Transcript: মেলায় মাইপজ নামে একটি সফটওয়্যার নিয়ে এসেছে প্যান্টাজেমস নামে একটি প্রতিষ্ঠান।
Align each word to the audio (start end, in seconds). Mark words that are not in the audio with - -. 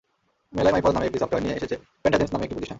মেলায় 0.55 0.73
মাইপজ 0.73 0.93
নামে 0.95 1.07
একটি 1.09 1.19
সফটওয়্যার 1.21 1.45
নিয়ে 1.45 1.57
এসেছে 1.59 1.75
প্যান্টাজেমস 2.01 2.31
নামে 2.33 2.43
একটি 2.45 2.55
প্রতিষ্ঠান। 2.55 2.69